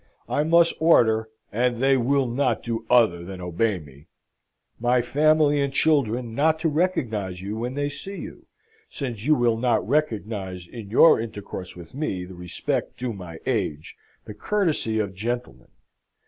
[0.27, 4.07] I must order and they will not do other than obey me
[4.79, 8.47] my family and children not to recognise you when they see you,
[8.89, 13.37] since you will not recognise in your intercourse with me the respect due to my
[13.45, 13.95] age,
[14.25, 15.69] the courtesy of gentlemen.